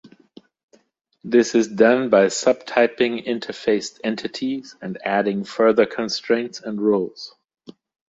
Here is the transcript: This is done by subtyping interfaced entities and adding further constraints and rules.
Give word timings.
This 1.23 1.53
is 1.53 1.67
done 1.67 2.09
by 2.09 2.25
subtyping 2.25 3.23
interfaced 3.27 3.99
entities 4.03 4.75
and 4.81 4.97
adding 5.05 5.43
further 5.43 5.85
constraints 5.85 6.59
and 6.59 6.81
rules. 6.81 7.35